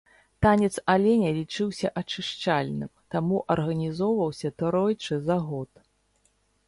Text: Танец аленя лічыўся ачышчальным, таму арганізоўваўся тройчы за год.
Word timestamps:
Танец 0.43 0.69
аленя 0.93 1.33
лічыўся 1.39 1.91
ачышчальным, 2.01 2.91
таму 3.17 3.43
арганізоўваўся 3.57 4.53
тройчы 4.63 5.13
за 5.27 5.37
год. 5.51 5.71